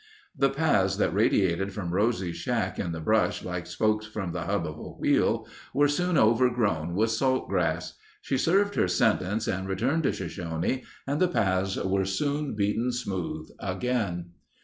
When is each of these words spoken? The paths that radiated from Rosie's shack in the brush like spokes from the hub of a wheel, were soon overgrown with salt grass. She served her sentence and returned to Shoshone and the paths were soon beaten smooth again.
The 0.35 0.49
paths 0.49 0.95
that 0.95 1.13
radiated 1.13 1.73
from 1.73 1.93
Rosie's 1.93 2.35
shack 2.35 2.79
in 2.79 2.91
the 2.91 2.99
brush 2.99 3.43
like 3.43 3.67
spokes 3.67 4.07
from 4.07 4.31
the 4.31 4.45
hub 4.45 4.65
of 4.65 4.79
a 4.79 4.97
wheel, 4.97 5.47
were 5.75 5.87
soon 5.87 6.17
overgrown 6.17 6.95
with 6.95 7.11
salt 7.11 7.47
grass. 7.47 7.93
She 8.19 8.35
served 8.39 8.73
her 8.73 8.87
sentence 8.87 9.47
and 9.47 9.67
returned 9.69 10.01
to 10.01 10.11
Shoshone 10.11 10.83
and 11.05 11.19
the 11.19 11.27
paths 11.27 11.75
were 11.75 12.05
soon 12.05 12.55
beaten 12.55 12.91
smooth 12.91 13.49
again. 13.59 14.31